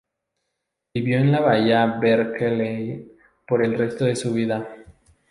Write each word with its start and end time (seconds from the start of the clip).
Vivió 0.95 1.19
en 1.19 1.31
la 1.31 1.41
Bahía 1.41 1.85
Berkeley 1.99 3.07
por 3.47 3.63
el 3.63 3.77
resto 3.77 4.05
de 4.05 4.15
su 4.15 4.33
vida. 4.33 4.67